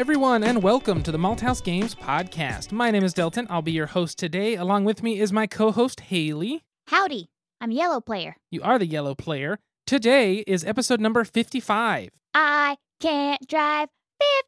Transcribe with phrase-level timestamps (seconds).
[0.00, 2.72] Everyone, and welcome to the Malthaus Games podcast.
[2.72, 3.46] My name is Delton.
[3.50, 4.54] I'll be your host today.
[4.54, 6.64] Along with me is my co host, Haley.
[6.86, 7.28] Howdy,
[7.60, 8.34] I'm Yellow Player.
[8.50, 9.58] You are the yellow player.
[9.86, 12.12] Today is episode number 55.
[12.32, 13.90] I can't drive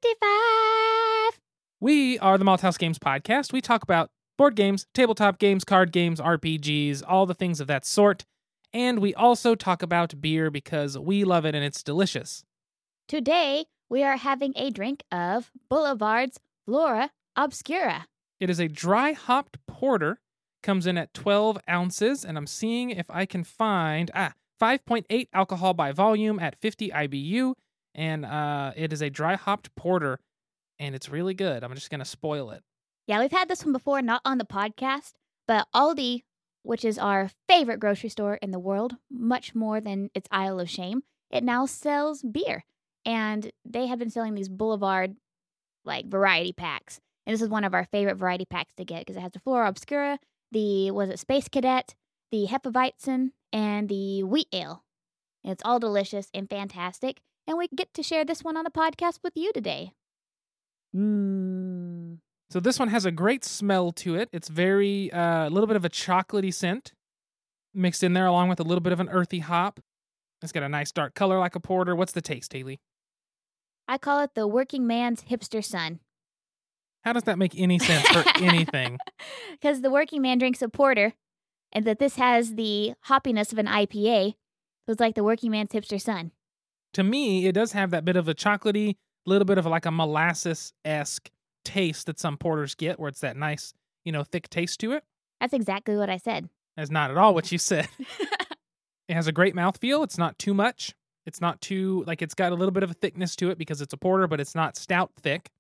[0.00, 1.40] 55.
[1.80, 3.52] We are the Malthaus Games podcast.
[3.52, 4.08] We talk about
[4.38, 8.24] board games, tabletop games, card games, RPGs, all the things of that sort.
[8.72, 12.42] And we also talk about beer because we love it and it's delicious.
[13.06, 18.06] Today, we are having a drink of Boulevard's Flora Obscura.
[18.40, 20.18] It is a dry hopped porter,
[20.62, 25.74] comes in at 12 ounces, and I'm seeing if I can find ah 5.8 alcohol
[25.74, 27.52] by volume at 50 IBU,
[27.94, 30.18] and uh, it is a dry hopped porter,
[30.78, 31.62] and it's really good.
[31.62, 32.62] I'm just gonna spoil it.
[33.06, 35.12] Yeah, we've had this one before, not on the podcast,
[35.46, 36.22] but Aldi,
[36.62, 40.70] which is our favorite grocery store in the world, much more than its Aisle of
[40.70, 42.64] Shame, it now sells beer.
[43.04, 45.16] And they have been selling these Boulevard
[45.84, 47.00] like variety packs.
[47.26, 49.40] And this is one of our favorite variety packs to get because it has the
[49.40, 50.18] Flora Obscura,
[50.50, 51.94] the was it Space Cadet,
[52.30, 54.84] the Hefeweizen, and the Wheat Ale.
[55.44, 57.20] And it's all delicious and fantastic.
[57.46, 59.92] And we get to share this one on the podcast with you today.
[60.94, 62.18] Mmm.
[62.50, 64.28] So this one has a great smell to it.
[64.30, 66.92] It's very uh, a little bit of a chocolatey scent
[67.72, 69.80] mixed in there, along with a little bit of an earthy hop.
[70.42, 71.96] It's got a nice dark color like a porter.
[71.96, 72.78] What's the taste, Haley?
[73.88, 76.00] I call it the working man's hipster son.
[77.04, 78.98] How does that make any sense for anything?
[79.50, 81.14] Because the working man drinks a porter,
[81.72, 84.34] and that this has the hoppiness of an IPA.
[84.86, 86.32] So it's like the working man's hipster son.
[86.94, 89.90] to me, it does have that bit of a chocolatey, little bit of like a
[89.90, 91.30] molasses esque
[91.64, 93.72] taste that some porters get, where it's that nice,
[94.04, 95.04] you know, thick taste to it.
[95.40, 96.48] That's exactly what I said.
[96.76, 97.88] That's not at all what you said.
[99.08, 100.04] it has a great mouthfeel.
[100.04, 100.94] It's not too much.
[101.26, 103.80] It's not too like it's got a little bit of a thickness to it because
[103.80, 105.50] it's a porter, but it's not stout thick.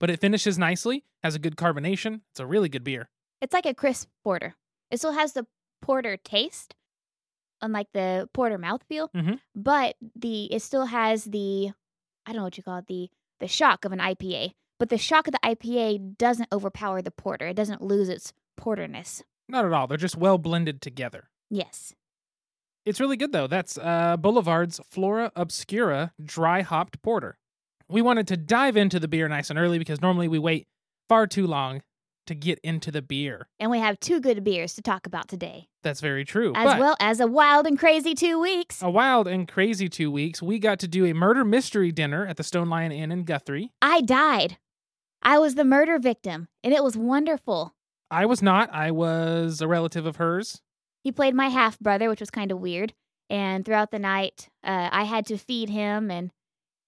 [0.00, 2.20] But it finishes nicely, has a good carbonation.
[2.32, 3.08] It's a really good beer.
[3.40, 4.54] It's like a crisp porter.
[4.90, 5.46] It still has the
[5.80, 6.74] porter taste,
[7.60, 9.40] unlike the porter mouthfeel, Mhm.
[9.54, 11.70] but the it still has the
[12.26, 13.10] I don't know what you call it the
[13.40, 14.52] the shock of an IPA.
[14.78, 17.48] But the shock of the IPA doesn't overpower the porter.
[17.48, 19.22] It doesn't lose its porterness.
[19.48, 19.86] Not at all.
[19.86, 21.28] They're just well blended together.
[21.50, 21.94] Yes.
[22.84, 23.46] It's really good though.
[23.46, 27.38] That's uh, Boulevard's Flora Obscura dry hopped porter.
[27.88, 30.66] We wanted to dive into the beer nice and early because normally we wait
[31.08, 31.82] far too long
[32.26, 33.48] to get into the beer.
[33.60, 36.52] And we have two good beers to talk about today, That's very true.
[36.54, 38.80] as but well as a wild and crazy two weeks.
[38.80, 42.36] a wild and crazy two weeks, we got to do a murder mystery dinner at
[42.36, 43.72] the Stone Lion Inn in Guthrie.
[43.82, 44.56] I died.
[45.22, 47.74] I was the murder victim, and it was wonderful.
[48.10, 48.72] I was not.
[48.72, 50.60] I was a relative of hers.
[51.02, 52.94] He played my half brother, which was kind of weird.
[53.28, 56.30] And throughout the night, uh, I had to feed him, and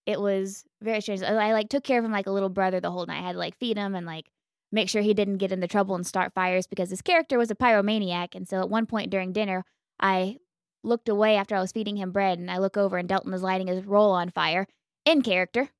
[0.06, 1.22] it was very strange.
[1.22, 3.20] I, like took care of him like a little brother the whole night.
[3.20, 4.26] I had to like feed him and like
[4.70, 7.54] make sure he didn't get into trouble and start fires because his character was a
[7.54, 8.34] pyromaniac.
[8.34, 9.64] And so at one point during dinner,
[9.98, 10.38] I
[10.82, 13.42] looked away after I was feeding him bread, and I look over and Delton is
[13.42, 14.66] lighting his roll on fire
[15.04, 15.70] in character.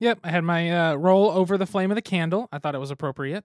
[0.00, 2.48] Yep, I had my uh, roll over the flame of the candle.
[2.52, 3.44] I thought it was appropriate.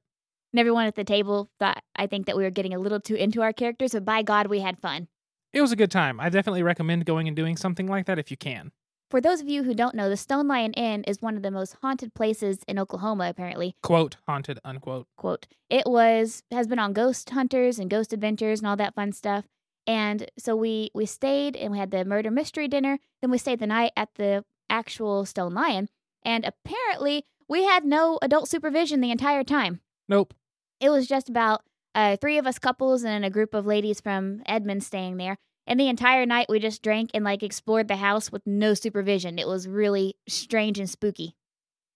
[0.58, 3.14] And everyone at the table thought I think that we were getting a little too
[3.14, 5.08] into our characters, but by God, we had fun.
[5.54, 6.20] It was a good time.
[6.20, 8.72] I definitely recommend going and doing something like that if you can.
[9.12, 11.52] For those of you who don't know, the Stone Lion Inn is one of the
[11.52, 13.76] most haunted places in Oklahoma, apparently.
[13.84, 15.06] Quote, haunted, unquote.
[15.16, 19.12] Quote, it was has been on ghost hunters and ghost adventures and all that fun
[19.12, 19.46] stuff.
[19.86, 22.98] And so we we stayed and we had the murder mystery dinner.
[23.22, 25.88] Then we stayed the night at the actual Stone Lion.
[26.24, 29.82] And apparently we had no adult supervision the entire time.
[30.10, 30.34] Nope.
[30.80, 31.62] It was just about
[31.96, 35.38] uh, three of us couples and a group of ladies from Edmond staying there.
[35.66, 39.38] And the entire night we just drank and like explored the house with no supervision.
[39.38, 41.36] It was really strange and spooky.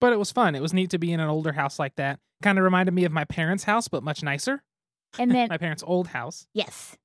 [0.01, 0.55] But it was fun.
[0.55, 2.19] It was neat to be in an older house like that.
[2.41, 4.63] Kind of reminded me of my parents' house, but much nicer.
[5.19, 6.47] And then My parents' old house.
[6.53, 6.97] Yes.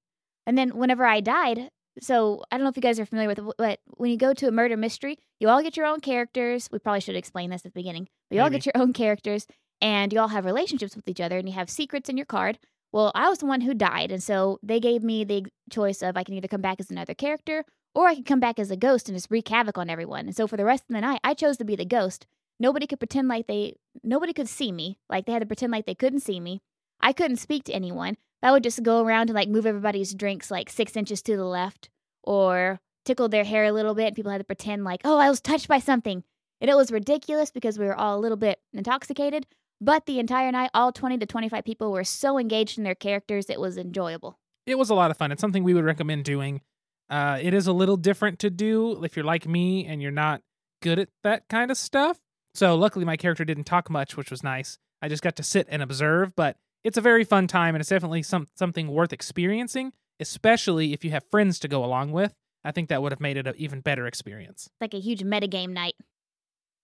[0.46, 1.68] And then whenever I died,
[2.00, 4.32] so I don't know if you guys are familiar with it, but when you go
[4.32, 6.68] to a murder mystery, you all get your own characters.
[6.72, 9.46] We probably should explain this at the beginning, but you all get your own characters
[9.80, 12.58] and you all have relationships with each other and you have secrets in your card.
[12.92, 16.16] Well, I was the one who died, and so they gave me the choice of
[16.16, 17.64] I can either come back as another character
[17.94, 20.26] or I can come back as a ghost and just wreak havoc on everyone.
[20.26, 22.26] And so for the rest of the night, I chose to be the ghost.
[22.60, 24.98] Nobody could pretend like they, nobody could see me.
[25.08, 26.60] Like they had to pretend like they couldn't see me.
[27.00, 28.16] I couldn't speak to anyone.
[28.42, 31.44] I would just go around and like move everybody's drinks like six inches to the
[31.44, 31.88] left
[32.22, 34.14] or tickle their hair a little bit.
[34.14, 36.22] People had to pretend like, oh, I was touched by something.
[36.60, 39.46] And it was ridiculous because we were all a little bit intoxicated.
[39.80, 43.50] But the entire night, all 20 to 25 people were so engaged in their characters,
[43.50, 44.38] it was enjoyable.
[44.66, 45.32] It was a lot of fun.
[45.32, 46.62] It's something we would recommend doing.
[47.08, 50.42] Uh, it is a little different to do if you're like me and you're not
[50.82, 52.18] good at that kind of stuff.
[52.54, 54.78] So luckily my character didn't talk much, which was nice.
[55.02, 57.90] I just got to sit and observe, but it's a very fun time and it's
[57.90, 62.34] definitely some something worth experiencing, especially if you have friends to go along with.
[62.64, 64.70] I think that would have made it an even better experience.
[64.80, 65.94] Like a huge metagame night.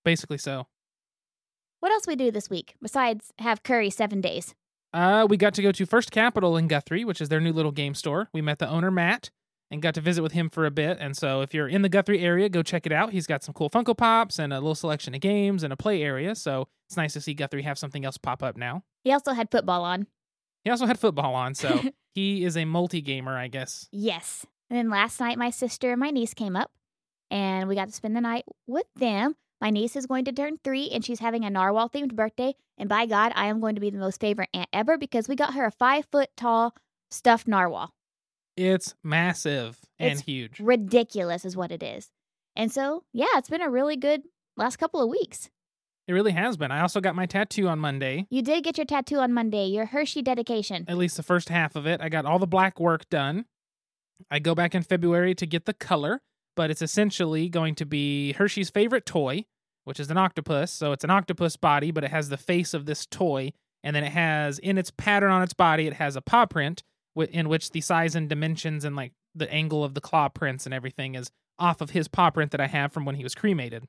[0.05, 0.67] Basically so.
[1.83, 4.55] What else we do this week besides have curry seven days?
[4.95, 7.73] Uh, we got to go to First Capital in Guthrie, which is their new little
[7.73, 8.29] game store.
[8.33, 9.31] We met the owner, Matt,
[9.69, 10.99] and got to visit with him for a bit.
[11.01, 13.11] And so if you're in the Guthrie area, go check it out.
[13.11, 16.05] He's got some cool Funko Pops and a little selection of games and a play
[16.05, 16.37] area.
[16.37, 18.85] So it's nice to see Guthrie have something else pop up now.
[19.03, 20.07] He also had football on.
[20.63, 21.83] He also had football on, so
[22.15, 23.89] he is a multi gamer, I guess.
[23.91, 24.47] Yes.
[24.71, 26.71] And then last night, my sister and my niece came up,
[27.29, 29.35] and we got to spend the night with them.
[29.63, 32.57] My niece is going to turn three, and she's having a narwhal themed birthday.
[32.79, 35.37] And by God, I am going to be the most favorite aunt ever because we
[35.37, 36.75] got her a five foot tall
[37.13, 37.95] stuffed narwhal.
[38.57, 40.59] It's massive and It's huge.
[40.59, 42.11] Ridiculous is what it is.
[42.57, 44.23] And so, yeah, it's been a really good
[44.57, 45.49] last couple of weeks.
[46.09, 46.73] It really has been.
[46.73, 49.87] I also got my tattoo on Monday, You did get your tattoo on Monday, your
[49.87, 50.87] Hershey dedication.
[50.89, 52.01] at least the first half of it.
[52.01, 53.45] I got all the black work done.
[54.29, 56.21] I go back in February to get the color,
[56.57, 59.45] but it's essentially going to be Hershey's favorite toy,
[59.85, 60.71] which is an octopus.
[60.71, 63.53] So it's an octopus body, but it has the face of this toy.
[63.85, 66.83] And then it has, in its pattern on its body, it has a paw print
[67.17, 70.75] in which the size and dimensions and like the angle of the claw prints and
[70.75, 73.87] everything is off of his paw print that I have from when he was cremated.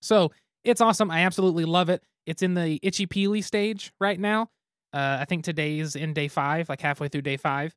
[0.00, 0.32] So
[0.64, 1.10] it's awesome.
[1.10, 2.02] I absolutely love it.
[2.26, 4.50] It's in the itchy peely stage right now.
[4.92, 7.74] Uh, I think today's in day five, like halfway through day five.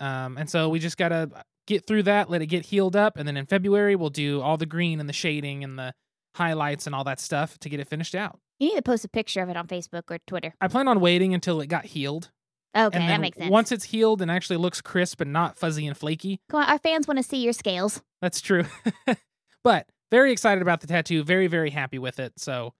[0.00, 1.30] Um, and so we just gotta
[1.66, 4.56] get through that, let it get healed up, and then in February we'll do all
[4.56, 5.94] the green and the shading and the
[6.34, 8.38] highlights and all that stuff to get it finished out.
[8.58, 10.54] You need to post a picture of it on Facebook or Twitter.
[10.60, 12.30] I plan on waiting until it got healed.
[12.74, 13.50] Okay, and that makes sense.
[13.50, 16.78] once it's healed and actually looks crisp and not fuzzy and flaky, Come on, our
[16.78, 18.00] fans want to see your scales.
[18.22, 18.64] That's true.
[19.64, 21.22] but very excited about the tattoo.
[21.22, 22.32] Very, very happy with it.
[22.38, 22.72] So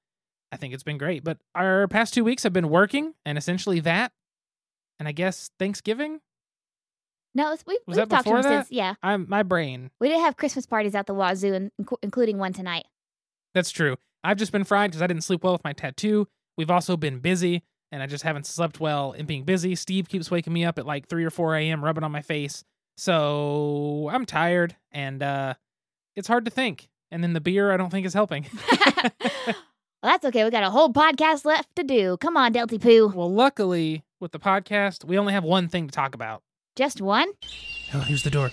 [0.50, 1.24] I think it's been great.
[1.24, 4.12] But our past two weeks have been working and essentially that.
[4.98, 6.20] And I guess Thanksgiving?
[7.34, 8.66] No, we've, Was we've talked to him that?
[8.66, 8.70] since.
[8.70, 9.90] Yeah, I'm my brain.
[10.00, 11.70] we did have Christmas parties out the wazoo, and,
[12.02, 12.84] including one tonight.
[13.54, 13.96] That's true.
[14.24, 16.28] I've just been fried because I didn't sleep well with my tattoo.
[16.56, 19.74] We've also been busy and I just haven't slept well in being busy.
[19.74, 22.64] Steve keeps waking me up at like 3 or 4 a.m., rubbing on my face.
[22.96, 25.54] So I'm tired and uh,
[26.16, 26.88] it's hard to think.
[27.10, 28.46] And then the beer, I don't think is helping.
[28.72, 29.54] well,
[30.02, 30.44] that's okay.
[30.44, 32.16] We got a whole podcast left to do.
[32.18, 33.12] Come on, Delty Poo.
[33.14, 36.42] Well, luckily with the podcast, we only have one thing to talk about.
[36.74, 37.28] Just one?
[37.92, 38.50] Oh, here's the door.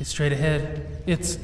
[0.00, 1.02] It's straight ahead.
[1.06, 1.38] It's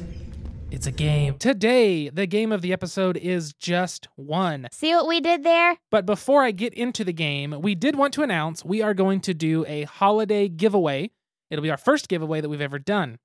[0.71, 1.37] it's a game.
[1.37, 4.67] Today, the game of the episode is just one.
[4.71, 5.77] See what we did there?
[5.91, 9.19] But before I get into the game, we did want to announce we are going
[9.21, 11.11] to do a holiday giveaway.
[11.51, 13.19] It'll be our first giveaway that we've ever done.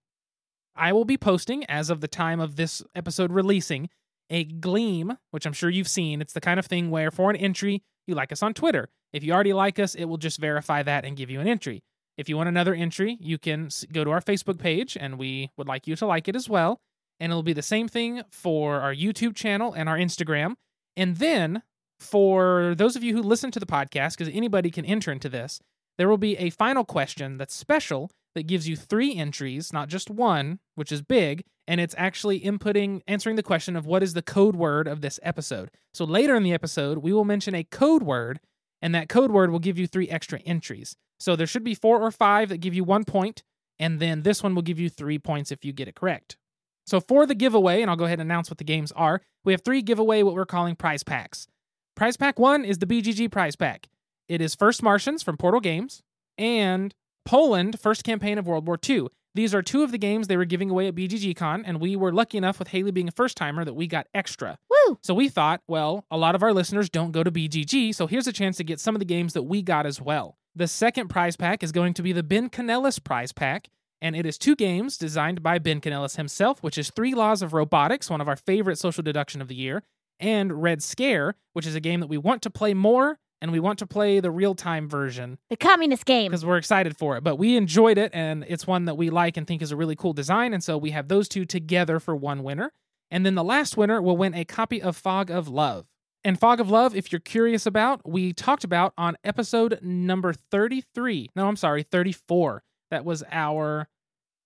[0.77, 3.89] I will be posting, as of the time of this episode releasing,
[4.29, 6.21] a Gleam, which I'm sure you've seen.
[6.21, 8.89] It's the kind of thing where for an entry, you like us on Twitter.
[9.13, 11.83] If you already like us, it will just verify that and give you an entry.
[12.17, 15.69] If you want another entry, you can go to our Facebook page, and we would
[15.69, 16.81] like you to like it as well.
[17.21, 20.55] And it'll be the same thing for our YouTube channel and our Instagram.
[20.97, 21.63] And then
[22.01, 25.61] for those of you who listen to the podcast, because anybody can enter into this,
[25.97, 30.11] there will be a final question that's special that gives you three entries, not just
[30.11, 31.45] one, which is big.
[31.69, 35.21] And it's actually inputting, answering the question of what is the code word of this
[35.23, 35.71] episode.
[35.93, 38.41] So later in the episode, we will mention a code word,
[38.81, 40.97] and that code word will give you three extra entries.
[41.21, 43.43] So there should be four or five that give you one point,
[43.79, 46.39] and then this one will give you three points if you get it correct.
[46.87, 49.53] So for the giveaway, and I'll go ahead and announce what the games are, we
[49.53, 51.49] have three giveaway, what we're calling prize packs.
[51.95, 53.89] Prize pack one is the BGG prize pack.
[54.27, 56.03] It is First Martians from Portal Games
[56.39, 56.95] and
[57.27, 59.09] Poland, First Campaign of World War II.
[59.35, 62.13] These are two of the games they were giving away at BGGCon, and we were
[62.13, 64.59] lucky enough with Haley being a first timer that we got extra.
[64.71, 64.99] Woo!
[65.03, 68.27] So we thought, well, a lot of our listeners don't go to BGG, so here's
[68.27, 70.39] a chance to get some of the games that we got as well.
[70.57, 73.69] The second prize pack is going to be the Ben Canellis prize pack,
[74.01, 77.53] and it is two games designed by Ben Canellis himself, which is Three Laws of
[77.53, 79.83] Robotics, one of our favorite social deduction of the year,
[80.19, 83.61] and Red Scare, which is a game that we want to play more, and we
[83.61, 86.31] want to play the real time version The communist game.
[86.31, 87.25] because we're excited for it.
[87.25, 89.97] But we enjoyed it, and it's one that we like and think is a really
[89.97, 90.53] cool design.
[90.53, 92.73] And so we have those two together for one winner.
[93.11, 95.87] And then the last winner will win a copy of Fog of Love.
[96.25, 101.31] And Fog of Love, if you're curious about, we talked about on episode number 33.
[101.37, 102.63] No, I'm sorry, 34.
[102.91, 103.89] That was our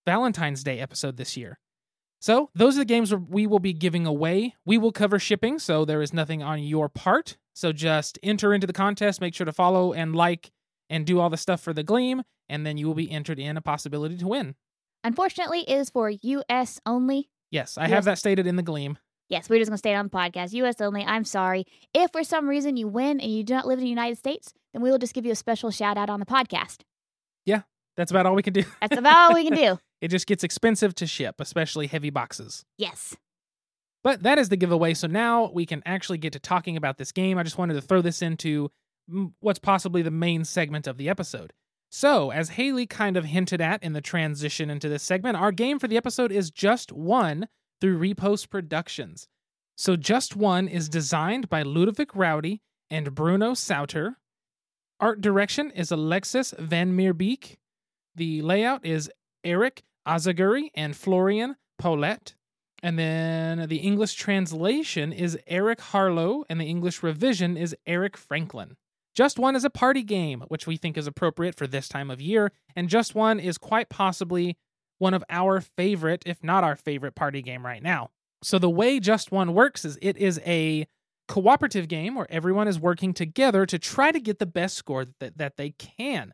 [0.07, 1.59] Valentine's Day episode this year.
[2.21, 4.55] So, those are the games we will be giving away.
[4.65, 7.37] We will cover shipping, so there is nothing on your part.
[7.55, 10.51] So, just enter into the contest, make sure to follow and like
[10.91, 13.57] and do all the stuff for the Gleam, and then you will be entered in
[13.57, 14.55] a possibility to win.
[15.05, 16.81] Unfortunately, it is for U.S.
[16.87, 17.29] only.
[17.51, 17.91] Yes, I Yes.
[17.91, 18.99] have that stated in the Gleam.
[19.29, 20.53] Yes, we're just going to stay on the podcast.
[20.53, 20.81] U.S.
[20.81, 21.05] only.
[21.05, 21.65] I'm sorry.
[21.95, 24.53] If for some reason you win and you do not live in the United States,
[24.73, 26.81] then we will just give you a special shout out on the podcast.
[27.47, 27.63] Yeah,
[27.97, 28.65] that's about all we can do.
[28.81, 29.79] That's about all we can do.
[30.03, 32.65] It just gets expensive to ship, especially heavy boxes.
[32.77, 33.17] Yes.
[34.05, 34.95] But that is the giveaway.
[34.95, 37.39] So now we can actually get to talking about this game.
[37.39, 38.71] I just wanted to throw this into
[39.41, 41.53] what's possibly the main segment of the episode.
[41.95, 45.79] So, as Haley kind of hinted at in the transition into this segment, our game
[45.79, 47.49] for the episode is Just One
[47.83, 49.29] through Repos Productions.
[49.77, 54.15] So, Just One is designed by Ludovic Roudy and Bruno Sautter.
[55.01, 57.57] Art direction is Alexis Vanmeerbeeck.
[58.15, 59.11] The layout is
[59.45, 62.35] Eric Azagury and Florian Paulette.
[62.83, 68.77] And then the English translation is Eric Harlaux, and the English revision is Eric Franklin.
[69.15, 72.21] Just One is a party game, which we think is appropriate for this time of
[72.21, 74.57] year, and Just One is quite possibly
[74.99, 78.11] one of our favorite, if not our favorite, party game right now.
[78.43, 80.87] So the way Just One works is it is a
[81.29, 85.39] cooperative game where everyone is working together to try to get the best score that,
[85.39, 86.33] that they can.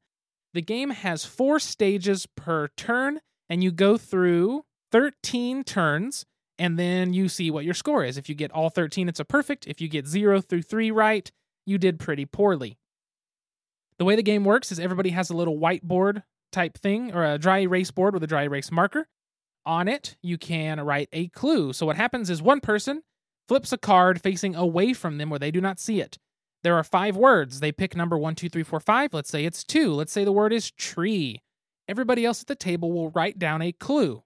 [0.54, 6.24] The game has four stages per turn, and you go through 13 turns,
[6.58, 8.16] and then you see what your score is.
[8.18, 9.66] If you get all 13, it's a perfect.
[9.66, 11.30] If you get 0 through 3 right,
[11.66, 12.78] you did pretty poorly.
[13.98, 16.22] The way the game works is everybody has a little whiteboard
[16.52, 19.06] type thing, or a dry erase board with a dry erase marker.
[19.66, 21.72] On it, you can write a clue.
[21.72, 23.02] So, what happens is one person
[23.48, 26.18] flips a card facing away from them where they do not see it.
[26.62, 27.60] There are five words.
[27.60, 29.12] They pick number one, two, three, four, five.
[29.12, 29.92] Let's say it's two.
[29.92, 31.42] Let's say the word is tree.
[31.86, 34.22] Everybody else at the table will write down a clue.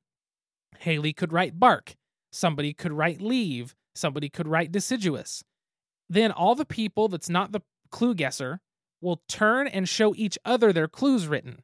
[0.78, 1.96] Haley could write bark.
[2.32, 3.74] Somebody could write leave.
[3.94, 5.44] Somebody could write deciduous.
[6.08, 7.60] Then all the people that's not the
[7.90, 8.60] clue guesser
[9.00, 11.62] will turn and show each other their clues written.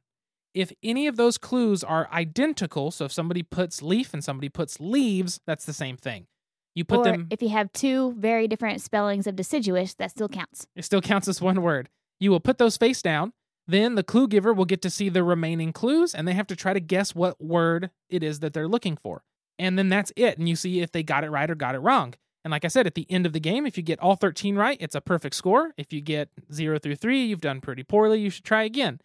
[0.54, 4.80] If any of those clues are identical, so if somebody puts leaf and somebody puts
[4.80, 6.26] leaves, that's the same thing.
[6.74, 10.28] You put or them if you have two very different spellings of deciduous, that still
[10.28, 10.66] counts.
[10.76, 11.88] it still counts as one word.
[12.20, 13.32] You will put those face down.
[13.66, 16.56] Then the clue giver will get to see the remaining clues and they have to
[16.56, 19.22] try to guess what word it is that they're looking for.
[19.58, 20.38] And then that's it.
[20.38, 22.14] And you see if they got it right or got it wrong.
[22.44, 24.56] And like I said, at the end of the game, if you get all 13
[24.56, 25.72] right, it's a perfect score.
[25.76, 28.20] If you get 0 through 3, you've done pretty poorly.
[28.20, 29.00] You should try again.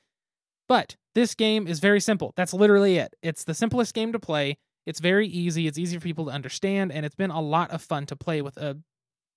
[0.67, 2.33] But this game is very simple.
[2.36, 3.15] That's literally it.
[3.22, 4.57] It's the simplest game to play.
[4.86, 5.67] It's very easy.
[5.67, 6.91] It's easy for people to understand.
[6.91, 8.77] And it's been a lot of fun to play with a,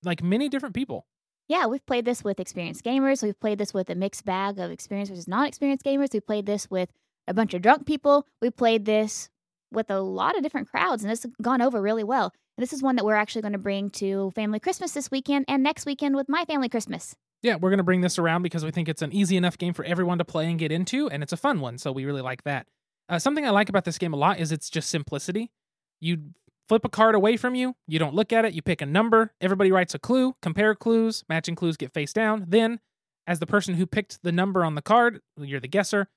[0.05, 1.07] like many different people.
[1.49, 3.23] Yeah, we've played this with experienced gamers.
[3.23, 6.13] We've played this with a mixed bag of experienced versus non experienced gamers.
[6.13, 6.91] We played this with
[7.29, 8.27] a bunch of drunk people.
[8.43, 9.31] We played this
[9.77, 12.33] with a lot of different crowds, and it's gone over really well.
[12.57, 15.45] And this is one that we're actually going to bring to Family Christmas this weekend
[15.47, 17.15] and next weekend with my family Christmas.
[17.43, 19.75] Yeah, we're going to bring this around because we think it's an easy enough game
[19.75, 21.79] for everyone to play and get into, and it's a fun one.
[21.79, 22.67] So we really like that.
[23.09, 25.53] Uh, something I like about this game a lot is its just simplicity.
[26.01, 26.31] You
[26.69, 29.33] flip a card away from you, you don't look at it, you pick a number,
[29.41, 32.47] everybody writes a clue, compare clues, matching clues get face down.
[32.49, 32.81] Then,
[33.27, 36.09] as the person who picked the number on the card, you're the guesser,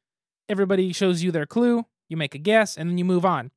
[0.48, 3.52] everybody shows you their clue, you make a guess, and then you move on.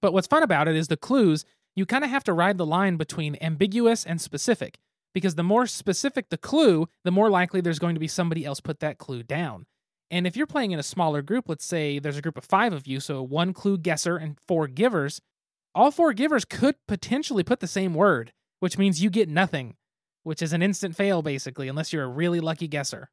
[0.00, 2.66] But what's fun about it is the clues, you kind of have to ride the
[2.66, 4.78] line between ambiguous and specific
[5.14, 8.60] because the more specific the clue, the more likely there's going to be somebody else
[8.60, 9.66] put that clue down.
[10.10, 12.72] And if you're playing in a smaller group, let's say there's a group of five
[12.72, 15.20] of you, so one clue guesser and four givers,
[15.74, 19.76] all four givers could potentially put the same word, which means you get nothing,
[20.22, 23.10] which is an instant fail basically, unless you're a really lucky guesser.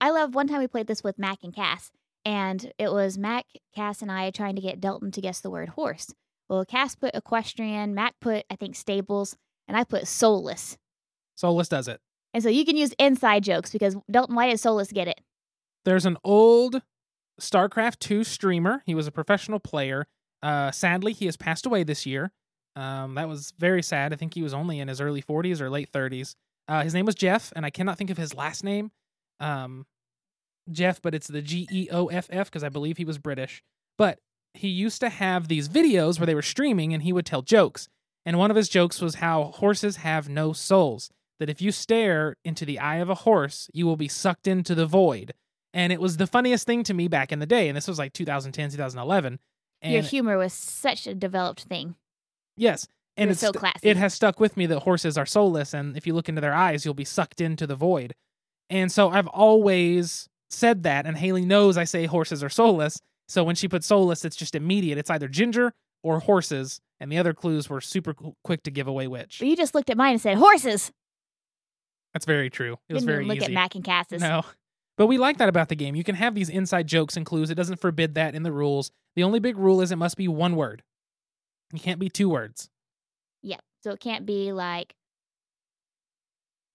[0.00, 1.90] I love one time we played this with Mac and Cass,
[2.26, 5.70] and it was Mac, Cass, and I trying to get Delton to guess the word
[5.70, 6.12] horse.
[6.48, 9.36] Well, Cass put equestrian, Mac put, I think, stables,
[9.68, 10.76] and I put soulless.
[11.36, 12.00] Soulless does it.
[12.34, 15.20] And so you can use inside jokes because Delton, why did soulless get it?
[15.84, 16.82] There's an old
[17.40, 18.82] StarCraft 2 streamer.
[18.86, 20.08] He was a professional player.
[20.42, 22.32] Uh, sadly, he has passed away this year.
[22.74, 24.12] Um, that was very sad.
[24.12, 26.34] I think he was only in his early 40s or late 30s.
[26.66, 28.90] Uh, his name was Jeff, and I cannot think of his last name.
[29.38, 29.86] Um,
[30.70, 33.62] Jeff, but it's the G E O F F because I believe he was British.
[33.98, 34.18] But
[34.54, 37.88] he used to have these videos where they were streaming and he would tell jokes.
[38.24, 41.10] And one of his jokes was how horses have no souls.
[41.38, 44.74] That if you stare into the eye of a horse, you will be sucked into
[44.74, 45.34] the void.
[45.74, 47.68] And it was the funniest thing to me back in the day.
[47.68, 49.38] And this was like 2010, 2011.
[49.82, 51.96] And Your humor was such a developed thing.
[52.56, 53.86] yes, and You're it's so classy.
[53.88, 55.74] it has stuck with me that horses are soulless.
[55.74, 58.14] And if you look into their eyes, you'll be sucked into the void.
[58.70, 61.06] And so I've always said that.
[61.06, 63.00] And Haley knows I say horses are soulless.
[63.28, 64.98] So when she puts soulless, it's just immediate.
[64.98, 65.72] It's either ginger
[66.02, 66.80] or horses.
[67.00, 69.38] And the other clues were super quick to give away which.
[69.40, 70.90] But you just looked at mine and said horses.
[72.14, 72.76] That's very true.
[72.88, 73.46] It was Didn't very look easy.
[73.46, 74.22] at Mac and Cass's.
[74.22, 74.42] No.
[74.96, 75.94] But we like that about the game.
[75.94, 77.50] You can have these inside jokes and clues.
[77.50, 78.90] It doesn't forbid that in the rules.
[79.14, 80.82] The only big rule is it must be one word.
[81.74, 82.70] You can't be two words.
[83.42, 83.60] Yep.
[83.82, 84.94] So it can't be like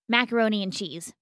[0.07, 1.13] macaroni and cheese.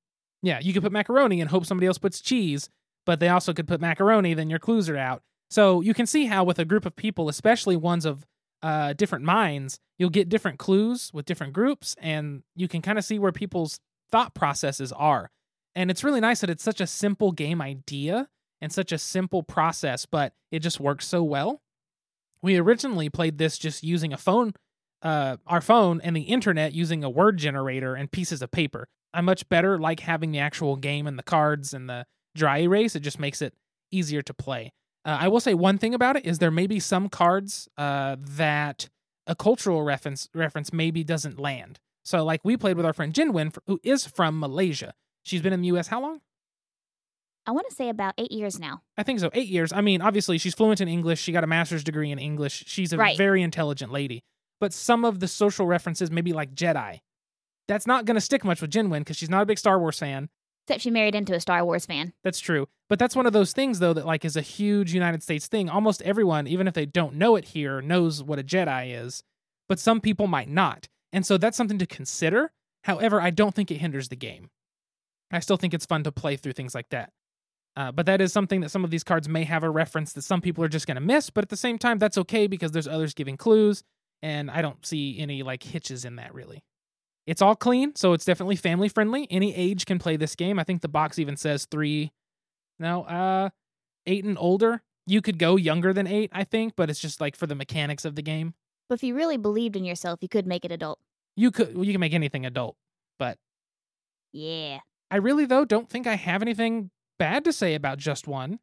[0.42, 2.70] Yeah, you could put macaroni and hope somebody else puts cheese,
[3.06, 5.22] but they also could put macaroni, then your clues are out.
[5.50, 8.26] So you can see how, with a group of people, especially ones of
[8.62, 13.06] uh, different minds, you'll get different clues with different groups, and you can kind of
[13.06, 13.80] see where people's
[14.12, 15.32] thought processes are.
[15.76, 18.28] And it's really nice that it's such a simple game idea
[18.62, 21.62] and such a simple process, but it just works so well.
[22.42, 24.54] We originally played this just using a phone,
[25.02, 28.88] uh, our phone, and the internet using a word generator and pieces of paper.
[29.14, 32.96] I much better like having the actual game and the cards and the dry erase.
[32.96, 33.54] It just makes it
[33.92, 34.72] easier to play.
[35.06, 38.18] Uh, I will say one thing about it is there may be some cards uh,
[38.20, 38.90] that
[39.26, 41.80] a cultural reference reference maybe doesn't land.
[42.04, 44.94] So like we played with our friend Jinwin, who is from Malaysia.
[45.24, 45.88] She's been in the U.S.
[45.88, 46.20] how long?
[47.46, 48.82] I want to say about eight years now.
[48.98, 49.30] I think so.
[49.34, 49.74] Eight years.
[49.74, 51.20] I mean, obviously she's fluent in English.
[51.20, 52.64] She got a master's degree in English.
[52.68, 53.18] She's a Right.
[53.18, 54.24] very intelligent lady.
[54.60, 57.00] But some of the social references, maybe like Jedi,
[57.70, 60.00] that's not going to stick much with Jinwin because she's not a big Star Wars
[60.00, 60.28] fan.
[60.66, 62.14] Except she married into a Star Wars fan.
[62.24, 62.68] That's true.
[62.90, 65.70] But that's one of those things though that like is a huge United States thing.
[65.70, 69.24] Almost everyone, even if they don't know it here, knows what a Jedi is.
[69.68, 70.88] But some people might not.
[71.14, 72.52] And so that's something to consider.
[72.86, 74.50] However, I don't think it hinders the game.
[75.32, 77.12] I still think it's fun to play through things like that.
[77.76, 80.24] Uh, but that is something that some of these cards may have a reference that
[80.24, 81.30] some people are just going to miss.
[81.30, 83.84] But at the same time, that's okay because there's others giving clues,
[84.24, 86.64] and I don't see any like hitches in that really.
[87.30, 89.28] It's all clean, so it's definitely family friendly.
[89.30, 90.58] Any age can play this game.
[90.58, 92.12] I think the box even says three,
[92.80, 93.52] no, uh,
[94.08, 94.82] eight and older.
[95.06, 98.04] You could go younger than eight, I think, but it's just like for the mechanics
[98.04, 98.56] of the game.
[98.88, 100.98] But if you really believed in yourself, you could make it adult.
[101.36, 102.76] You could well, you can make anything adult,
[103.20, 103.38] but
[104.34, 104.80] Yeah.
[105.12, 106.90] I really though don't think I have anything
[107.20, 108.58] bad to say about just one.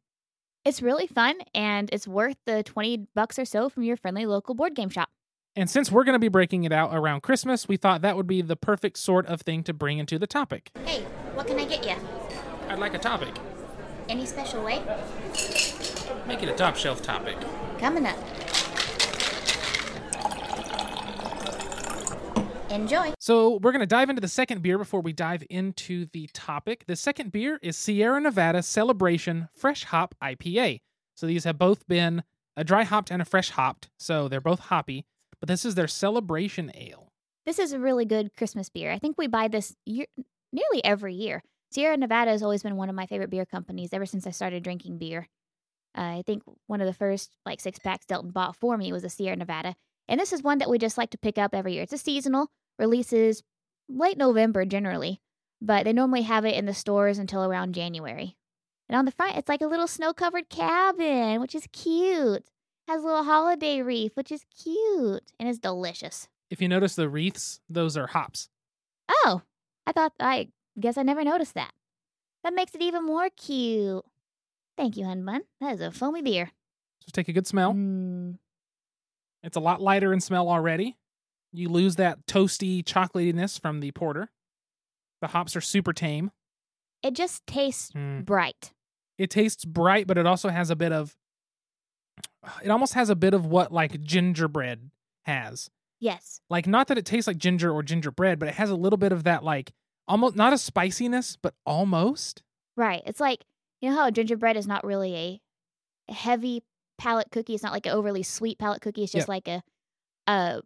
[0.65, 4.55] It's really fun and it's worth the 20 bucks or so from your friendly local
[4.55, 5.07] board game shop.
[5.57, 8.27] And since we're going to be breaking it out around Christmas, we thought that would
[8.27, 10.69] be the perfect sort of thing to bring into the topic.
[10.85, 11.01] Hey,
[11.33, 11.95] what can I get you?
[12.69, 13.33] I'd like a topic.
[14.07, 14.83] Any special way?
[16.27, 17.37] Make it a top shelf topic.
[17.79, 18.15] Coming up.
[22.69, 23.13] Enjoy.
[23.17, 26.83] So, we're going to dive into the second beer before we dive into the topic.
[26.85, 30.81] The second beer is Sierra Nevada Celebration Fresh Hop IPA.
[31.15, 32.21] So, these have both been
[32.55, 33.89] a dry hopped and a fresh hopped.
[33.97, 35.07] So, they're both hoppy,
[35.39, 37.11] but this is their celebration ale.
[37.45, 38.91] This is a really good Christmas beer.
[38.91, 40.05] I think we buy this year,
[40.51, 41.43] nearly every year.
[41.71, 44.63] Sierra Nevada has always been one of my favorite beer companies ever since I started
[44.63, 45.27] drinking beer.
[45.97, 49.03] Uh, I think one of the first like six packs Delton bought for me was
[49.03, 49.75] a Sierra Nevada,
[50.07, 51.83] and this is one that we just like to pick up every year.
[51.83, 53.43] It's a seasonal releases
[53.89, 55.21] late November generally,
[55.61, 58.35] but they normally have it in the stores until around January.
[58.89, 62.45] And on the front, it's like a little snow-covered cabin, which is cute.
[62.87, 66.27] Has a little holiday wreath, which is cute, and is delicious.
[66.49, 68.49] If you notice the wreaths, those are hops.
[69.09, 69.41] Oh,
[69.85, 71.71] I thought I guess I never noticed that.
[72.43, 74.05] That makes it even more cute.
[74.77, 75.41] Thank you, Hun Bun.
[75.59, 76.51] That is a foamy beer.
[77.03, 77.73] Just take a good smell.
[77.73, 78.37] Mm,
[79.43, 80.95] It's a lot lighter in smell already.
[81.53, 84.29] You lose that toasty chocolatiness from the porter.
[85.21, 86.31] The hops are super tame.
[87.03, 88.25] it just tastes Mm.
[88.25, 88.71] bright.
[89.17, 91.15] It tastes bright, but it also has a bit of.
[92.63, 94.89] It almost has a bit of what like gingerbread
[95.25, 95.69] has.
[95.99, 96.39] Yes.
[96.49, 99.11] Like not that it tastes like ginger or gingerbread, but it has a little bit
[99.11, 99.73] of that like
[100.07, 102.43] almost not a spiciness, but almost.
[102.75, 103.01] Right.
[103.05, 103.43] It's like,
[103.81, 105.41] you know how gingerbread is not really a,
[106.13, 106.63] heavy
[106.97, 107.53] palate cookie.
[107.53, 109.03] It's not like an overly sweet palate cookie.
[109.03, 109.29] It's just Yep.
[109.29, 109.61] like a,
[110.25, 110.61] uh,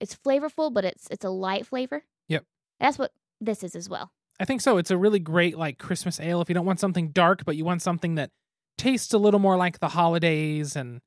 [0.00, 2.04] it's flavorful, but it's it's a light flavor.
[2.28, 2.44] Yep.
[2.80, 4.10] That's what this is as well.
[4.40, 4.78] I think so.
[4.78, 7.64] It's a really great like Christmas ale if you don't want something dark, but you
[7.64, 8.30] want something that
[8.78, 11.00] tastes a little more like the holidays and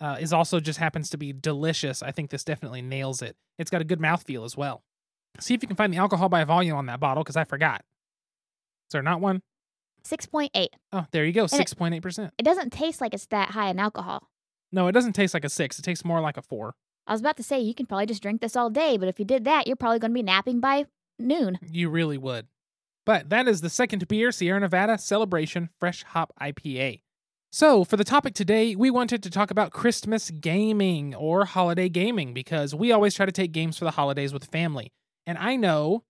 [0.00, 2.02] uh, is also just happens to be delicious.
[2.02, 3.36] I think this definitely nails it.
[3.58, 4.82] It's got a good mouthfeel as well.
[5.40, 7.80] See if you can find the alcohol by volume on that bottle because I forgot.
[8.88, 9.42] Is there not one?
[10.04, 10.74] Six point eight.
[10.92, 12.32] Oh, there you go, it- six point eight percent.
[12.38, 14.28] It doesn't taste like it's that high in alcohol.
[14.72, 15.78] No, it doesn't taste like a six.
[15.78, 16.74] It tastes more like a four.
[17.06, 19.18] I was about to say you can probably just drink this all day, but if
[19.18, 20.86] you did that, you're probably going to be napping by
[21.18, 21.58] noon.
[21.70, 22.46] You really would.
[23.04, 27.02] But that is the second beer, Sierra Nevada Celebration Fresh Hop IPA.
[27.54, 32.32] So, for the topic today, we wanted to talk about Christmas gaming or holiday gaming
[32.32, 34.90] because we always try to take games for the holidays with family.
[35.26, 36.02] And I know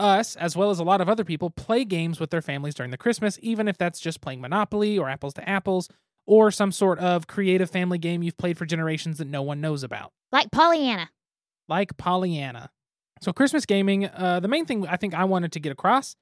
[0.00, 2.90] us, as well as a lot of other people, play games with their families during
[2.90, 5.90] the Christmas, even if that's just playing Monopoly or Apples to Apples
[6.26, 9.82] or some sort of creative family game you've played for generations that no one knows
[9.82, 11.10] about Like Pollyanna.
[11.68, 12.70] like Pollyanna.
[13.20, 16.16] So, Christmas gaming, uh, the main thing I think I wanted to get across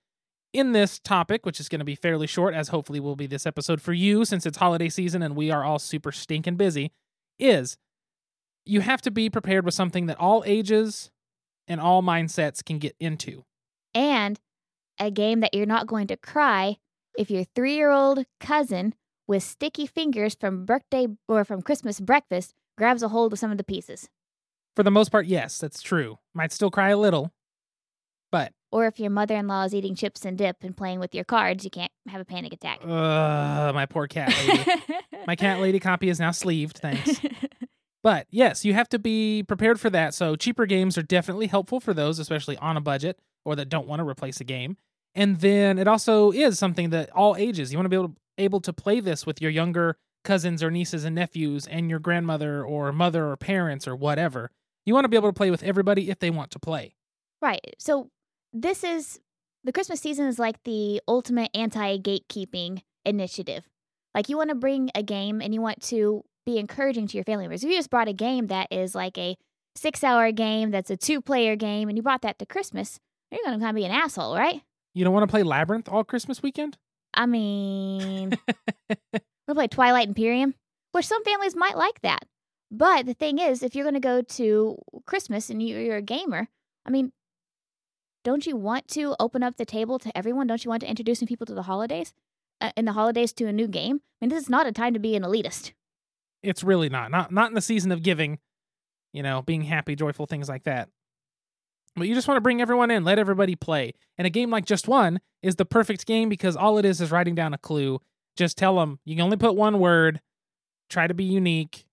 [0.56, 3.46] in this topic, which is going to be fairly short, as hopefully will be this
[3.46, 6.92] episode for you since it's holiday season and we are all super stinking busy,
[7.38, 7.76] is
[8.64, 11.10] you have to be prepared with something that all ages
[11.68, 13.44] and all mindsets can get into.
[13.94, 14.40] And
[14.98, 16.76] a game that you're not going to cry
[17.18, 18.94] if your three year old cousin
[19.26, 23.58] with sticky fingers from birthday or from Christmas breakfast grabs a hold of some of
[23.58, 24.08] the pieces.
[24.74, 26.18] For the most part, yes, that's true.
[26.34, 27.32] Might still cry a little,
[28.72, 31.24] Or if your mother in law is eating chips and dip and playing with your
[31.24, 32.80] cards, you can't have a panic attack.
[32.84, 34.82] uh, my poor cat lady.
[35.26, 37.20] my cat lady copy is now sleeved, thanks.
[38.02, 40.14] But yes, you have to be prepared for that.
[40.14, 43.88] So cheaper games are definitely helpful for those, especially on a budget or that don't
[43.88, 44.76] want to replace a game.
[45.16, 48.14] And then it also is something that all ages you want to be able to,
[48.38, 52.62] able to play this with your younger cousins or nieces and nephews and your grandmother
[52.62, 54.52] or mother or parents or whatever.
[54.84, 56.94] You want to be able to play with everybody if they want to play.
[57.42, 57.74] Right.
[57.80, 58.10] So
[58.62, 59.20] this is
[59.64, 63.68] the Christmas season is like the ultimate anti gatekeeping initiative.
[64.14, 67.24] Like you want to bring a game and you want to be encouraging to your
[67.24, 67.64] family members.
[67.64, 69.36] If you just brought a game that is like a
[69.74, 72.98] six hour game that's a two player game and you brought that to Christmas,
[73.30, 74.62] you're going to kind of be an asshole, right?
[74.94, 76.78] You don't want to play Labyrinth all Christmas weekend?
[77.12, 78.32] I mean,
[79.46, 80.54] we'll play Twilight Imperium,
[80.92, 82.24] which some families might like that.
[82.70, 86.48] But the thing is, if you're going to go to Christmas and you're a gamer,
[86.84, 87.12] I mean,
[88.26, 90.48] don't you want to open up the table to everyone?
[90.48, 92.12] Don't you want to introduce new people to the holidays?
[92.60, 94.00] Uh, in the holidays to a new game?
[94.20, 95.70] I mean, this is not a time to be an elitist.
[96.42, 97.12] It's really not.
[97.12, 98.40] Not not in the season of giving,
[99.12, 100.88] you know, being happy, joyful, things like that.
[101.94, 103.92] But you just want to bring everyone in, let everybody play.
[104.18, 107.12] And a game like Just One is the perfect game because all it is is
[107.12, 108.00] writing down a clue.
[108.34, 110.20] Just tell them you can only put one word,
[110.90, 111.86] try to be unique.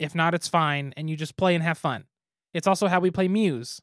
[0.00, 0.92] If not, it's fine.
[0.96, 2.06] And you just play and have fun.
[2.52, 3.80] It's also how we play Muse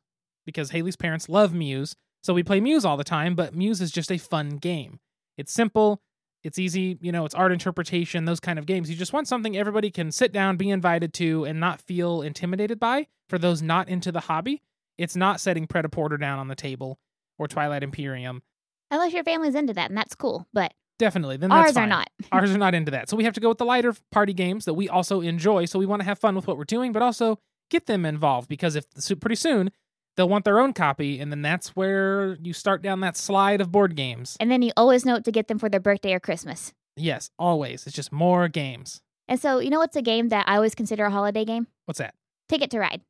[0.48, 1.96] because Haley's parents love Muse.
[2.24, 5.00] So we play Muse all the time, but Muse is just a fun game.
[5.38, 6.02] It's simple,
[6.44, 8.90] it's easy, you know, it's art interpretation, those kind of games.
[8.90, 12.80] You just want something everybody can sit down, be invited to, and not feel intimidated
[12.80, 13.08] by.
[13.30, 14.64] For those not into the hobby,
[14.98, 16.98] it's not setting Pret a Porter down on the table
[17.38, 18.42] or Twilight Imperium.
[18.90, 20.48] Unless your family's into that, and that's cool.
[20.54, 21.38] But Definitely.
[21.38, 22.10] Then that's ours are not.
[22.32, 23.08] Ours are not into that.
[23.08, 25.66] So we have to go with the lighter party games that we also enjoy.
[25.66, 28.48] So we want to have fun with what we're doing, but also get them involved
[28.50, 28.86] because if
[29.20, 29.72] pretty soon
[30.18, 33.72] they'll want their own copy, and then that's where you start down that slide of
[33.72, 34.36] board games.
[34.40, 36.74] And then you always know to get them for their birthday or Christmas.
[36.98, 37.88] Yes, always.
[37.88, 39.02] It's just more games.
[39.30, 41.68] And so, you know what's a game that I always consider a holiday game?
[41.86, 42.16] What's that?
[42.50, 43.02] Ticket to Ride,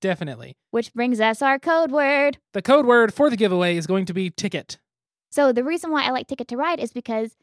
[0.00, 0.54] Definitely.
[0.70, 2.38] which brings us our code word.
[2.52, 4.78] The code word for the giveaway is going to be ticket.
[5.30, 7.36] So the reason why I like Ticket to Ride is because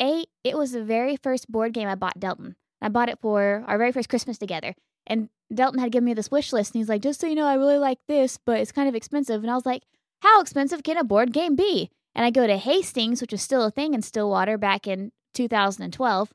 [0.00, 2.56] A, it was the very first board game I bought Delton.
[2.80, 4.74] I bought it for our very first Christmas together.
[5.10, 7.46] And Delton had given me this wish list and he's like, just so you know,
[7.46, 9.42] I really like this, but it's kind of expensive.
[9.42, 9.82] And I was like,
[10.20, 11.90] how expensive can a board game be?
[12.14, 16.32] And I go to Hastings, which was still a thing in Stillwater back in 2012.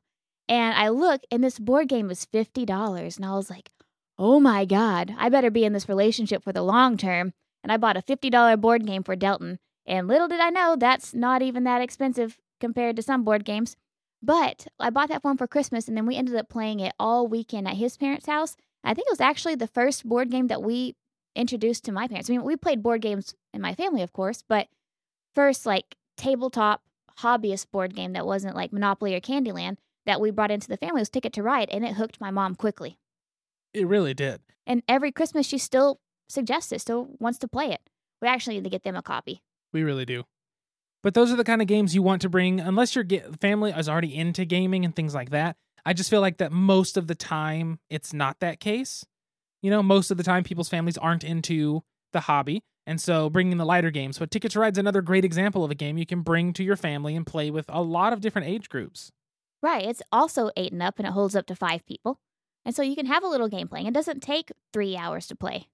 [0.48, 3.16] And I look and this board game was $50.
[3.16, 3.70] And I was like,
[4.18, 7.32] oh my God, I better be in this relationship for the long term.
[7.64, 9.58] And I bought a $50 board game for Delton.
[9.86, 13.76] And little did I know that's not even that expensive compared to some board games.
[14.22, 16.94] But I bought that for him for Christmas, and then we ended up playing it
[16.98, 18.56] all weekend at his parents' house.
[18.86, 20.94] I think it was actually the first board game that we
[21.34, 22.30] introduced to my parents.
[22.30, 24.68] I mean, we played board games in my family, of course, but
[25.34, 26.82] first, like, tabletop
[27.18, 31.00] hobbyist board game that wasn't like Monopoly or Candyland that we brought into the family
[31.00, 32.96] was Ticket to Ride, and it hooked my mom quickly.
[33.74, 34.40] It really did.
[34.66, 37.80] And every Christmas, she still suggests it, still wants to play it.
[38.22, 39.42] We actually need to get them a copy.
[39.72, 40.24] We really do.
[41.02, 43.04] But those are the kind of games you want to bring, unless your
[43.40, 45.56] family is already into gaming and things like that.
[45.86, 49.06] I just feel like that most of the time it's not that case.
[49.62, 52.62] You know, most of the time people's families aren't into the hobby.
[52.88, 54.18] And so bringing the lighter games.
[54.18, 56.76] But Ticket to Ride's another great example of a game you can bring to your
[56.76, 59.12] family and play with a lot of different age groups.
[59.62, 59.84] Right.
[59.84, 62.18] It's also eight and up and it holds up to five people.
[62.64, 63.86] And so you can have a little game playing.
[63.86, 65.68] It doesn't take three hours to play.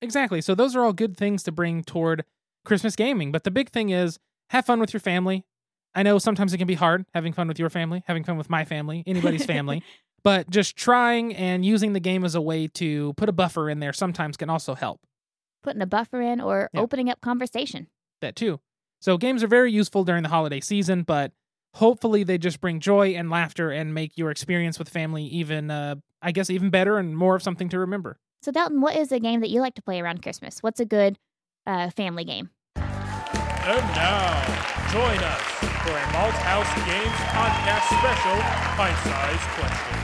[0.00, 0.40] Exactly.
[0.40, 2.24] So those are all good things to bring toward
[2.64, 3.32] Christmas gaming.
[3.32, 5.44] But the big thing is have fun with your family.
[5.94, 8.48] I know sometimes it can be hard having fun with your family, having fun with
[8.48, 9.82] my family, anybody's family.
[10.24, 13.80] But just trying and using the game as a way to put a buffer in
[13.80, 15.00] there sometimes can also help.
[15.64, 16.80] Putting a buffer in or Yeah.
[16.82, 17.88] opening up conversation.
[18.20, 18.60] That too.
[19.00, 21.32] So games are very useful during the holiday season, but
[21.74, 25.96] hopefully they just bring joy and laughter and make your experience with family even, uh,
[26.22, 28.20] I guess, even better and more of something to remember.
[28.42, 30.62] So, Delton, what is a game that you like to play around Christmas?
[30.62, 31.18] What's a good
[31.66, 32.50] uh, family game?
[33.64, 34.42] And now,
[34.90, 35.40] join us
[35.84, 38.40] for a Malthaus Games podcast special,
[38.74, 39.98] Pint-Sized Question.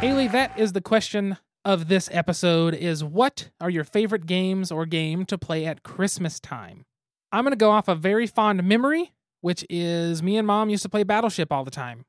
[0.00, 4.86] Haley, that is the question of this episode is what are your favorite games or
[4.86, 6.86] game to play at Christmas time?
[7.30, 10.84] I'm going to go off a very fond memory, which is me and mom used
[10.84, 12.06] to play Battleship all the time.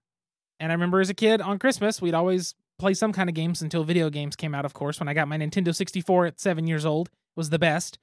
[0.61, 3.61] And I remember as a kid on Christmas, we'd always play some kind of games
[3.61, 4.97] until video games came out, of course.
[4.97, 7.99] When I got my Nintendo 64 at seven years old, was the best.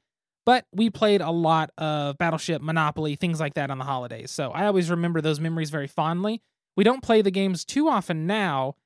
[0.48, 4.30] But we played a lot of Battleship, Monopoly, things like that on the holidays.
[4.30, 6.40] So I always remember those memories very fondly.
[6.74, 8.76] We don't play the games too often now,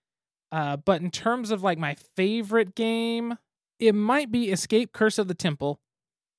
[0.50, 3.38] uh, but in terms of like my favorite game,
[3.78, 5.78] it might be Escape Curse of the Temple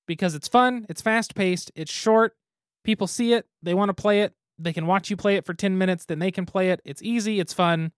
[0.10, 2.36] because it's fun, it's fast paced, it's short.
[2.84, 4.34] People see it, they want to play it.
[4.60, 6.82] They can watch you play it for 10 minutes, then they can play it.
[6.84, 7.94] It's easy, it's fun.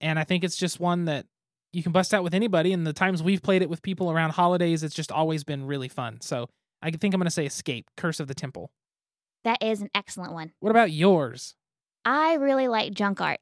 [0.00, 1.26] And I think it's just one that
[1.72, 2.72] you can bust out with anybody.
[2.72, 5.88] And the times we've played it with people around holidays, it's just always been really
[5.88, 6.20] fun.
[6.20, 6.48] So
[6.82, 8.70] I think I'm going to say Escape Curse of the Temple.
[9.44, 10.52] That is an excellent one.
[10.60, 11.54] What about yours?
[12.04, 13.40] I really like Junk Art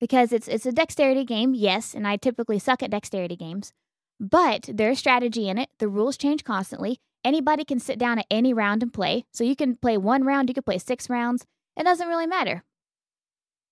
[0.00, 3.72] because it's it's a dexterity game, yes, and I typically suck at dexterity games,
[4.20, 5.68] but there's strategy in it.
[5.78, 7.00] The rules change constantly.
[7.24, 9.24] Anybody can sit down at any round and play.
[9.32, 11.44] So you can play one round, you can play six rounds.
[11.76, 12.62] It doesn't really matter.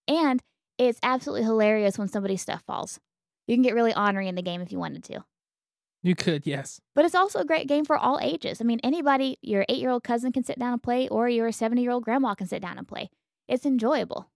[0.09, 0.43] And
[0.79, 3.01] it's absolutely hilarious when somebody's stuff falls.
[3.47, 5.25] You can get really ornery in the game if you wanted to.
[6.03, 6.81] You could, yes.
[6.95, 8.61] But it's also a great game for all ages.
[8.61, 11.51] I mean, anybody, your eight year old cousin can sit down and play, or your
[11.51, 13.11] 70 year old grandma can sit down and play.
[13.49, 14.31] It's enjoyable.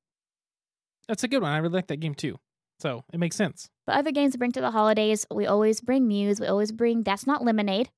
[1.06, 1.52] That's a good one.
[1.52, 2.38] I really like that game too.
[2.78, 3.68] So it makes sense.
[3.86, 6.40] But other games to bring to the holidays, we always bring Muse.
[6.40, 7.90] We always bring That's Not Lemonade.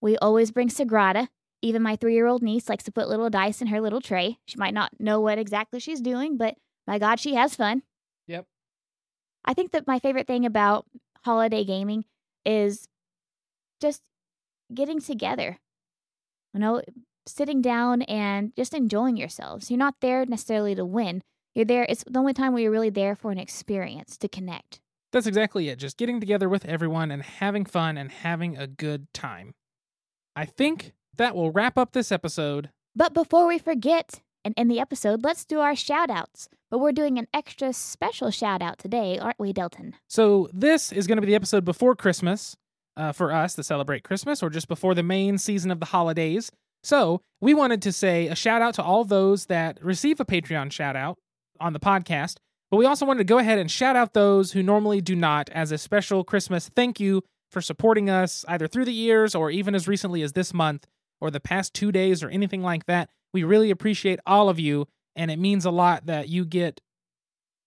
[0.00, 1.28] We always bring Sagrada.
[1.62, 4.38] Even my three year old niece likes to put little dice in her little tray.
[4.46, 7.82] She might not know what exactly she's doing, but my God, she has fun.
[9.44, 10.86] I think that my favorite thing about
[11.24, 12.04] holiday gaming
[12.44, 12.88] is
[13.80, 14.02] just
[14.72, 15.58] getting together.
[16.52, 16.82] You know,
[17.26, 19.70] sitting down and just enjoying yourselves.
[19.70, 21.22] You're not there necessarily to win.
[21.54, 24.80] You're there, it's the only time where you're really there for an experience to connect.
[25.12, 25.78] That's exactly it.
[25.78, 29.54] Just getting together with everyone and having fun and having a good time.
[30.34, 32.70] I think that will wrap up this episode.
[32.96, 36.48] But before we forget and end the episode, let's do our shout outs.
[36.74, 39.94] But we're doing an extra special shout out today, aren't we, Delton?
[40.08, 42.56] So, this is going to be the episode before Christmas
[42.96, 46.50] uh, for us to celebrate Christmas or just before the main season of the holidays.
[46.82, 50.72] So, we wanted to say a shout out to all those that receive a Patreon
[50.72, 51.16] shout out
[51.60, 52.38] on the podcast.
[52.72, 55.48] But we also wanted to go ahead and shout out those who normally do not
[55.50, 59.76] as a special Christmas thank you for supporting us either through the years or even
[59.76, 60.88] as recently as this month
[61.20, 63.10] or the past two days or anything like that.
[63.32, 66.80] We really appreciate all of you, and it means a lot that you get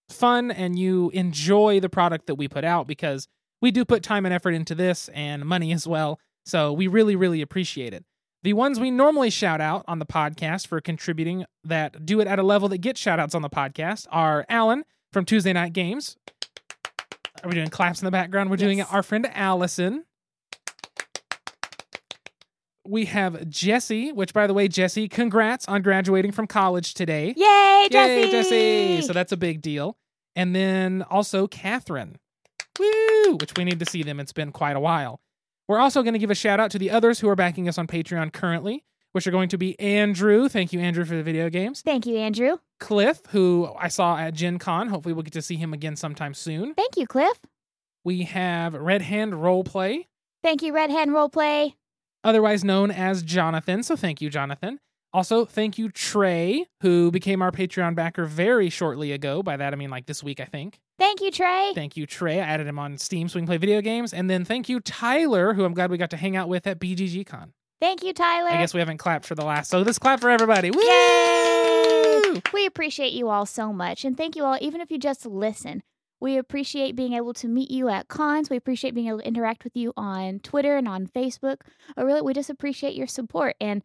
[0.10, 3.28] fun and you enjoy the product that we put out because
[3.62, 6.20] we do put time and effort into this and money as well.
[6.46, 8.06] So we really, really appreciate it.
[8.44, 12.40] The ones we normally shout out on the podcast for contributing that do it at
[12.40, 16.16] a level that gets shout outs on the podcast are Alan from Tuesday Night Games.
[17.44, 18.50] Are we doing claps in the background?
[18.50, 18.88] We're doing Yes.
[18.90, 18.94] it.
[18.94, 20.06] Our friend Allison.
[22.88, 27.34] We have Jesse, which, by the way, Jesse, congrats on graduating from college today.
[27.36, 28.14] Yay, Jesse!
[28.14, 29.02] Yay, Jesse!
[29.02, 29.98] So that's a big deal.
[30.36, 32.18] And then also Catherine,
[32.80, 34.20] woo, which we need to see them.
[34.20, 35.20] It's been quite a while.
[35.68, 37.78] We're also going to give a shout out to the others who are backing us
[37.78, 40.48] on Patreon currently, which are going to be Andrew.
[40.48, 41.82] Thank you, Andrew, for the video games.
[41.82, 42.58] Thank you, Andrew.
[42.80, 44.88] Cliff, who I saw at Gen Con.
[44.90, 46.74] Hopefully, we'll get to see him again sometime soon.
[46.76, 47.40] Thank you, Cliff.
[48.06, 50.06] We have Red Hand Roleplay,
[50.44, 51.74] Thank you, Red Hand Roleplay.
[52.28, 53.82] Otherwise known as Jonathan.
[53.84, 54.80] So thank you, Jonathan.
[55.14, 59.42] Also, thank you, Trey, who became our Patreon backer very shortly ago.
[59.42, 60.80] By that, I mean like this week, I think.
[61.00, 61.72] Thank you, Trey.
[61.74, 62.40] Thank you, Trey.
[62.40, 64.14] I added him on Steam so we can play video games.
[64.14, 66.80] And then thank you, Tyler, who I'm glad we got to hang out with at
[66.80, 67.52] BGGCon.
[67.80, 68.50] Thank you, Tyler.
[68.50, 69.70] I guess we haven't clapped for the last.
[69.70, 70.72] So this clap for everybody.
[70.72, 70.82] Woo!
[70.82, 72.42] Yay!
[72.54, 74.04] We appreciate you all so much.
[74.04, 75.84] And thank you all, even if you just listen.
[76.20, 78.50] We appreciate being able to meet you at cons.
[78.50, 81.58] We appreciate being able to interact with you on Twitter and on Facebook.
[81.96, 83.56] Or really, we just appreciate your support.
[83.62, 83.84] And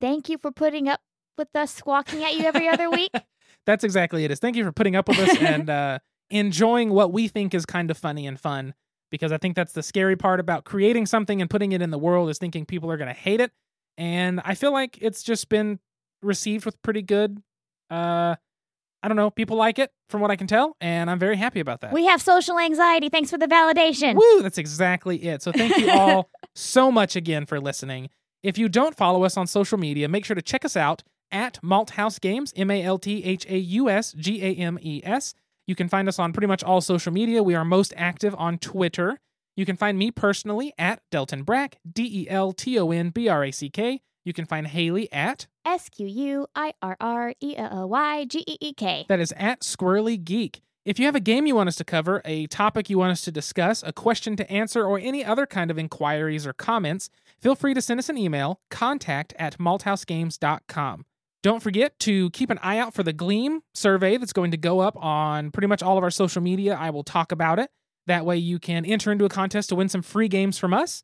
[0.00, 1.00] thank you for putting up
[1.36, 3.10] with us squawking at you every other week.
[3.66, 4.30] That's exactly it.
[4.30, 5.98] Is thank you for putting up with us and uh,
[6.30, 8.74] enjoying what we think is kind of funny and fun.
[9.10, 11.98] Because I think that's the scary part about creating something and putting it in the
[11.98, 13.52] world is thinking people are going to hate it.
[13.96, 15.78] And I feel like it's just been
[16.20, 17.40] received with pretty good.
[17.90, 18.34] Uh,
[19.04, 19.28] I don't know.
[19.30, 21.92] People like it from what I can tell, and I'm very happy about that.
[21.92, 23.10] We have social anxiety.
[23.10, 24.14] Thanks for the validation.
[24.14, 24.40] Woo!
[24.40, 25.42] That's exactly it.
[25.42, 28.08] So thank you all so much again for listening.
[28.42, 31.58] If you don't follow us on social media, make sure to check us out at
[31.62, 35.34] Malthaus Games, M A L T H A U S G A M E S.
[35.66, 37.42] You can find us on pretty much all social media.
[37.42, 39.18] We are most active on Twitter.
[39.54, 43.28] You can find me personally at Delton Brack, D E L T O N B
[43.28, 44.00] R A C K.
[44.24, 48.24] You can find Haley at, S Q U I R R E L L Y
[48.24, 49.04] G E E K.
[49.08, 50.62] that is at Squirrelly Geek.
[50.84, 53.22] If you have a game you want us to cover, a topic you want us
[53.22, 57.08] to discuss, a question to answer, or any other kind of inquiries or comments,
[57.40, 61.06] feel free to send us an email, contact at malthausgames.com.
[61.42, 64.80] Don't forget to keep an eye out for the Gleam survey that's going to go
[64.80, 66.74] up on pretty much all of our social media.
[66.74, 67.70] I will talk about it.
[68.06, 71.02] That way you can enter into a contest to win some free games from us.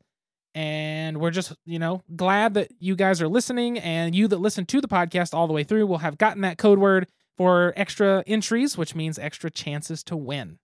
[0.53, 4.65] And we're just, you know, glad that you guys are listening and you that listen
[4.65, 8.23] to the podcast all the way through will have gotten that code word for extra
[8.27, 10.59] entries, which means extra chances to win.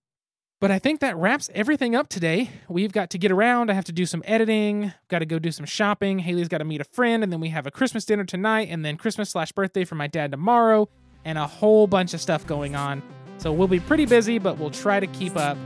[0.60, 2.50] But I think that wraps everything up today.
[2.68, 3.70] We've got to get around.
[3.70, 6.18] I have to do some editing, got to go do some shopping.
[6.18, 8.84] Haley's got to meet a friend, and then we have a Christmas dinner tonight, and
[8.84, 10.88] then Christmas slash birthday for my dad tomorrow,
[11.24, 13.02] and a whole bunch of stuff going on.
[13.38, 15.56] So we'll be pretty busy, but we'll try to keep up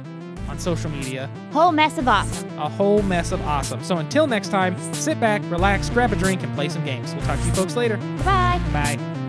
[0.49, 1.31] on social media.
[1.53, 2.59] Whole mess of awesome.
[2.59, 3.83] A whole mess of awesome.
[3.83, 7.15] So until next time, sit back, relax, grab a drink, and play some games.
[7.15, 7.97] We'll talk to you folks later.
[8.25, 8.61] Bye.
[8.73, 9.22] Bye.